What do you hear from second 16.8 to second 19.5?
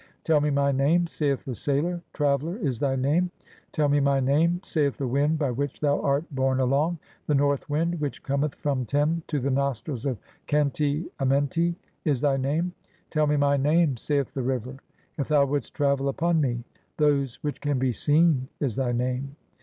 "Those which can be seen" is thy name.